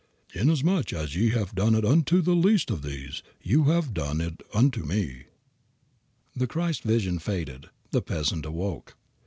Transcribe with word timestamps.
Inasmuch 0.33 0.93
as 0.93 1.15
ye 1.15 1.29
have 1.29 1.53
done 1.53 1.75
it 1.75 1.85
unto 1.85 2.23
the 2.23 2.33
least 2.33 2.71
of 2.71 2.81
these, 2.81 3.21
you 3.39 3.65
have 3.65 3.93
done 3.93 4.19
it 4.19 4.41
unto 4.51 4.81
me." 4.83 5.25
The 6.35 6.47
Christ 6.47 6.81
vision 6.81 7.19
faded. 7.19 7.69
The 7.91 8.01
peasant 8.01 8.43
awoke. 8.47 8.95